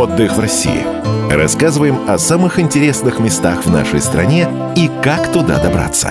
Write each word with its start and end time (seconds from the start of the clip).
Отдых 0.00 0.32
в 0.32 0.40
России. 0.40 0.82
Рассказываем 1.30 2.08
о 2.08 2.16
самых 2.16 2.58
интересных 2.58 3.18
местах 3.18 3.66
в 3.66 3.70
нашей 3.70 4.00
стране 4.00 4.48
и 4.74 4.90
как 5.02 5.30
туда 5.30 5.62
добраться. 5.62 6.10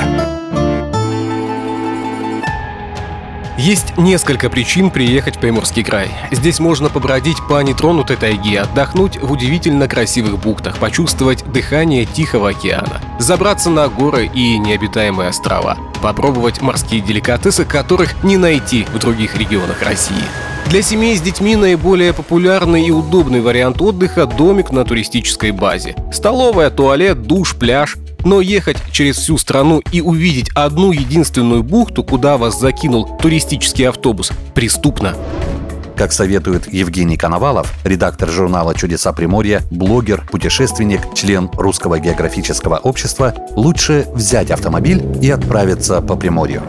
Есть 3.58 3.98
несколько 3.98 4.52
причин 4.52 4.92
приехать 4.92 5.38
в 5.38 5.40
Приморский 5.40 5.84
край. 5.84 6.12
Здесь 6.30 6.60
можно 6.60 6.90
побродить 6.90 7.38
по 7.50 7.60
нетронутой 7.64 8.16
тайге, 8.16 8.62
отдохнуть 8.62 9.18
в 9.18 9.32
удивительно 9.32 9.88
красивых 9.88 10.38
бухтах, 10.38 10.78
почувствовать 10.78 11.44
дыхание 11.52 12.06
Тихого 12.06 12.50
океана, 12.50 13.02
забраться 13.18 13.72
на 13.72 13.88
горы 13.88 14.28
и 14.28 14.60
необитаемые 14.60 15.30
острова, 15.30 15.80
попробовать 16.04 16.62
морские 16.62 17.02
деликатесы, 17.02 17.66
которых 17.66 18.24
не 18.24 18.38
найти 18.38 18.86
в 18.94 19.00
других 19.00 19.36
регионах 19.36 19.82
России. 19.82 20.49
Для 20.70 20.84
семей 20.84 21.18
с 21.18 21.22
детьми 21.22 21.56
наиболее 21.56 22.14
популярный 22.14 22.86
и 22.86 22.92
удобный 22.92 23.42
вариант 23.42 23.82
отдыха– 23.82 24.26
домик 24.38 24.72
на 24.72 24.86
туристической 24.86 25.50
базе. 25.50 25.96
Столовая, 26.14 26.70
туалет, 26.70 27.24
душ, 27.24 27.56
пляж. 27.56 27.98
Но 28.24 28.40
ехать 28.40 28.78
через 28.92 29.18
всю 29.18 29.40
страну 29.40 29.82
и 29.92 30.00
увидеть 30.00 30.52
одну 30.54 30.92
единственную 30.92 31.64
бухту, 31.64 32.04
куда 32.04 32.38
вас 32.38 32.60
закинул 32.60 33.18
туристический 33.18 33.90
автобус, 33.90 34.32
преступно. 34.54 35.16
Как 35.98 36.14
советует 36.14 36.72
Евгений 36.72 37.18
Коновалов, 37.18 37.74
редактор 37.84 38.30
журнала 38.30 38.76
«Чудеса 38.76 39.12
Приморья», 39.12 39.64
блогер, 39.72 40.24
путешественник, 40.30 41.02
член 41.16 41.50
Русского 41.54 41.98
географического 42.00 42.78
общества, 42.78 43.34
лучше 43.56 44.06
взять 44.14 44.52
автомобиль 44.52 45.04
и 45.20 45.32
отправиться 45.32 46.00
по 46.02 46.16
Приморью. 46.16 46.62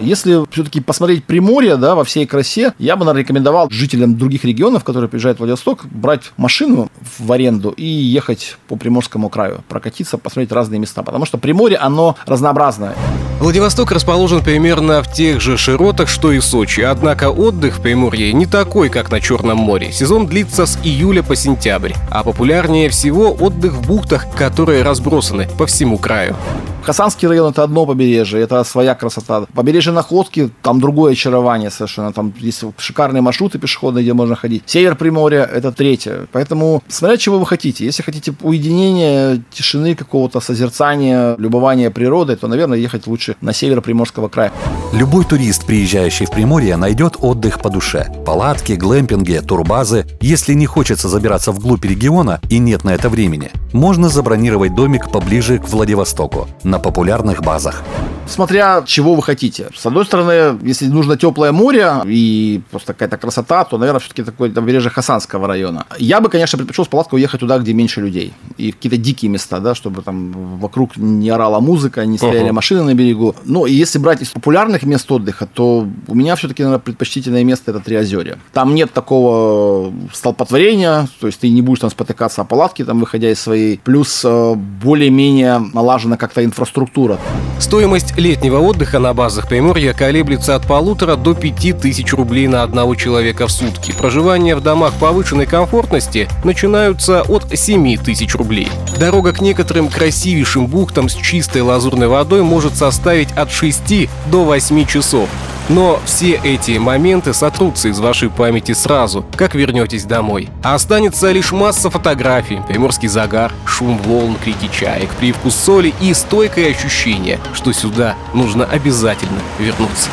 Если 0.00 0.44
все-таки 0.50 0.80
посмотреть 0.80 1.24
Приморье, 1.24 1.76
да, 1.76 1.94
во 1.94 2.04
всей 2.04 2.26
красе, 2.26 2.74
я 2.78 2.96
бы, 2.96 3.04
наверное, 3.04 3.22
рекомендовал 3.22 3.68
жителям 3.70 4.16
других 4.16 4.44
регионов, 4.44 4.84
которые 4.84 5.08
приезжают 5.08 5.38
в 5.38 5.40
Владивосток, 5.40 5.86
брать 5.86 6.32
машину 6.36 6.90
в 7.18 7.30
аренду 7.32 7.70
и 7.70 7.84
ехать 7.84 8.56
по 8.68 8.76
Приморскому 8.76 9.28
краю, 9.28 9.62
прокатиться, 9.68 10.18
посмотреть 10.18 10.52
разные 10.52 10.80
места, 10.80 11.02
потому 11.02 11.24
что 11.24 11.38
Приморье, 11.38 11.78
оно 11.78 12.16
разнообразное. 12.26 12.94
Владивосток 13.40 13.90
расположен 13.90 14.42
примерно 14.42 15.02
в 15.02 15.10
тех 15.10 15.40
же 15.40 15.56
широтах, 15.56 16.10
что 16.10 16.30
и 16.30 16.40
Сочи, 16.40 16.82
однако 16.82 17.30
отдых 17.30 17.78
в 17.78 17.80
Приморье 17.80 18.34
не 18.34 18.44
такой, 18.44 18.90
как 18.90 19.10
на 19.10 19.18
Черном 19.18 19.56
море. 19.56 19.92
Сезон 19.92 20.26
длится 20.26 20.66
с 20.66 20.78
июля 20.84 21.22
по 21.22 21.34
сентябрь, 21.34 21.94
а 22.10 22.22
популярнее 22.22 22.90
всего 22.90 23.32
отдых 23.32 23.72
в 23.72 23.86
бухтах, 23.86 24.30
которые 24.36 24.82
разбросаны 24.82 25.48
по 25.56 25.64
всему 25.64 25.96
краю. 25.96 26.36
Хасанский 26.82 27.28
район 27.28 27.52
это 27.52 27.62
одно 27.62 27.86
побережье, 27.86 28.40
это 28.40 28.64
своя 28.64 28.94
красота. 28.94 29.46
Побережье 29.54 29.92
Находки, 29.92 30.50
там 30.62 30.80
другое 30.80 31.12
очарование 31.12 31.70
совершенно. 31.70 32.12
Там 32.12 32.32
есть 32.38 32.62
шикарные 32.78 33.20
маршруты 33.20 33.58
пешеходные, 33.58 34.02
где 34.02 34.14
можно 34.14 34.34
ходить. 34.34 34.62
Север 34.66 34.96
Приморья 34.96 35.44
это 35.44 35.72
третье. 35.72 36.26
Поэтому 36.32 36.82
смотря 36.88 37.16
чего 37.18 37.38
вы 37.38 37.46
хотите. 37.46 37.84
Если 37.84 38.02
хотите 38.02 38.34
уединения, 38.42 39.42
тишины 39.50 39.94
какого-то, 39.94 40.40
созерцания, 40.40 41.36
любования 41.36 41.90
природой, 41.90 42.36
то, 42.36 42.48
наверное, 42.48 42.78
ехать 42.78 43.06
лучше 43.06 43.29
на 43.40 43.52
север 43.52 43.80
Приморского 43.80 44.28
края. 44.28 44.52
Любой 44.92 45.24
турист, 45.24 45.66
приезжающий 45.66 46.26
в 46.26 46.30
Приморье, 46.30 46.76
найдет 46.76 47.16
отдых 47.20 47.60
по 47.60 47.70
душе. 47.70 48.06
Палатки, 48.26 48.72
глэмпинги, 48.72 49.40
турбазы. 49.46 50.06
Если 50.20 50.54
не 50.54 50.66
хочется 50.66 51.08
забираться 51.08 51.52
вглубь 51.52 51.84
региона 51.84 52.40
и 52.48 52.58
нет 52.58 52.84
на 52.84 52.90
это 52.90 53.08
времени, 53.08 53.50
можно 53.72 54.08
забронировать 54.08 54.74
домик 54.74 55.10
поближе 55.10 55.58
к 55.58 55.68
Владивостоку 55.68 56.48
на 56.64 56.78
популярных 56.78 57.42
базах. 57.42 57.82
Смотря 58.26 58.82
чего 58.86 59.14
вы 59.14 59.22
хотите. 59.22 59.70
С 59.76 59.84
одной 59.86 60.06
стороны, 60.06 60.58
если 60.62 60.86
нужно 60.86 61.16
теплое 61.16 61.50
море 61.50 61.94
и 62.06 62.60
просто 62.70 62.92
какая-то 62.92 63.16
красота, 63.16 63.64
то, 63.64 63.76
наверное, 63.76 64.00
все-таки 64.00 64.22
такое 64.22 64.50
побережье 64.50 64.90
Хасанского 64.90 65.48
района. 65.48 65.84
Я 65.98 66.20
бы, 66.20 66.28
конечно, 66.28 66.56
предпочел 66.56 66.84
с 66.84 66.88
палаткой 66.88 67.18
уехать 67.18 67.40
туда, 67.40 67.58
где 67.58 67.72
меньше 67.72 68.00
людей. 68.00 68.32
И 68.56 68.70
какие-то 68.70 68.96
дикие 68.96 69.30
места, 69.30 69.58
да, 69.58 69.74
чтобы 69.74 70.02
там 70.02 70.58
вокруг 70.58 70.96
не 70.96 71.28
орала 71.28 71.58
музыка, 71.60 72.06
не 72.06 72.18
стояли 72.18 72.50
uh-huh. 72.50 72.52
машины 72.52 72.84
на 72.84 72.94
берегу. 72.94 73.34
Ну, 73.44 73.66
и 73.66 73.72
если 73.72 73.98
брать 73.98 74.22
из 74.22 74.28
популярных 74.28 74.84
мест 74.84 75.10
отдыха, 75.10 75.48
то 75.52 75.88
у 76.06 76.14
меня 76.14 76.36
все-таки, 76.36 76.62
наверное, 76.62 76.82
предпочтительное 76.82 77.42
место 77.42 77.72
это 77.72 77.80
Триозерье. 77.80 78.38
Там 78.52 78.74
нет 78.74 78.92
такого 78.92 79.92
столпотворения, 80.12 81.08
то 81.20 81.26
есть 81.26 81.40
ты 81.40 81.48
не 81.48 81.62
будешь 81.62 81.80
там 81.80 81.90
спотыкаться 81.90 82.42
о 82.42 82.44
палатке, 82.44 82.84
там, 82.84 83.00
выходя 83.00 83.30
из 83.30 83.40
своей. 83.40 83.59
Плюс 83.84 84.22
э, 84.24 84.54
более-менее 84.54 85.58
налажена 85.72 86.16
как-то 86.16 86.44
инфраструктура. 86.44 87.18
Стоимость 87.58 88.16
летнего 88.16 88.58
отдыха 88.58 88.98
на 88.98 89.12
базах 89.12 89.48
Приморья 89.48 89.92
колеблется 89.92 90.54
от 90.54 90.66
полутора 90.66 91.16
до 91.16 91.34
пяти 91.34 91.72
тысяч 91.72 92.12
рублей 92.12 92.46
на 92.46 92.62
одного 92.62 92.94
человека 92.94 93.46
в 93.46 93.52
сутки. 93.52 93.92
Проживание 93.92 94.56
в 94.56 94.62
домах 94.62 94.94
повышенной 94.94 95.46
комфортности 95.46 96.28
начинаются 96.44 97.22
от 97.22 97.46
7 97.52 97.96
тысяч 97.98 98.34
рублей. 98.34 98.68
Дорога 98.98 99.32
к 99.32 99.40
некоторым 99.40 99.88
красивейшим 99.88 100.66
бухтам 100.66 101.08
с 101.08 101.14
чистой 101.14 101.62
лазурной 101.62 102.08
водой 102.08 102.42
может 102.42 102.76
составить 102.76 103.32
от 103.32 103.50
6 103.50 104.08
до 104.30 104.44
8 104.44 104.86
часов. 104.86 105.28
Но 105.70 106.00
все 106.04 106.32
эти 106.42 106.78
моменты 106.78 107.32
сотрутся 107.32 107.88
из 107.88 108.00
вашей 108.00 108.28
памяти 108.28 108.72
сразу, 108.72 109.24
как 109.36 109.54
вернетесь 109.54 110.02
домой. 110.02 110.48
А 110.64 110.74
останется 110.74 111.30
лишь 111.30 111.52
масса 111.52 111.90
фотографий, 111.90 112.60
приморский 112.66 113.06
загар, 113.06 113.52
шум 113.64 113.96
волн, 113.98 114.36
крики 114.42 114.68
чаек, 114.72 115.10
привкус 115.20 115.54
соли 115.54 115.94
и 116.00 116.12
стойкое 116.12 116.72
ощущение, 116.72 117.38
что 117.52 117.72
сюда 117.72 118.16
нужно 118.34 118.64
обязательно 118.64 119.38
вернуться. 119.60 120.10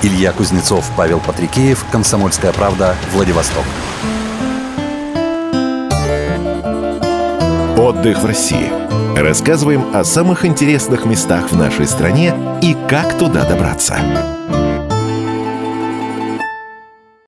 Илья 0.00 0.30
Кузнецов, 0.30 0.88
Павел 0.96 1.18
Патрикеев, 1.18 1.84
«Комсомольская 1.90 2.52
правда», 2.52 2.94
Владивосток. 3.12 3.64
Отдых 7.76 8.20
в 8.20 8.24
России. 8.24 8.70
Рассказываем 9.18 9.86
о 9.92 10.04
самых 10.04 10.44
интересных 10.44 11.04
местах 11.04 11.50
в 11.50 11.56
нашей 11.56 11.88
стране 11.88 12.32
и 12.62 12.76
как 12.88 13.18
туда 13.18 13.44
добраться. 13.44 13.96